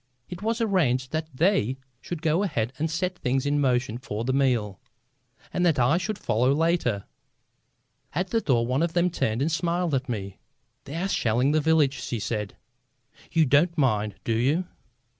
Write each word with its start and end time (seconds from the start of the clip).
It 0.29 0.41
was 0.41 0.59
arranged 0.59 1.11
that 1.11 1.27
they 1.31 1.77
should 2.01 2.23
go 2.23 2.41
ahead 2.41 2.73
and 2.79 2.89
set 2.89 3.19
things 3.19 3.45
in 3.45 3.61
motion 3.61 3.99
for 3.99 4.23
the 4.25 4.33
meal, 4.33 4.79
and 5.53 5.63
that 5.63 5.77
I 5.77 5.99
should 5.99 6.17
follow 6.17 6.51
later. 6.55 7.05
At 8.15 8.31
the 8.31 8.41
door 8.41 8.65
one 8.65 8.81
of 8.81 8.93
them 8.93 9.11
turned 9.11 9.43
and 9.43 9.51
smiled 9.51 9.93
at 9.93 10.09
me. 10.09 10.39
"They 10.85 10.95
are 10.95 11.07
shelling 11.07 11.51
the 11.51 11.61
village," 11.61 12.01
she 12.01 12.17
said. 12.19 12.55
"You 13.31 13.45
don't 13.45 13.77
mind, 13.77 14.15
do 14.23 14.33
you?" 14.33 14.65